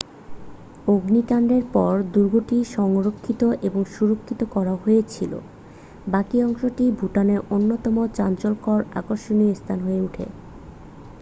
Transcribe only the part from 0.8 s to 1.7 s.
অগ্নিকাণ্ডের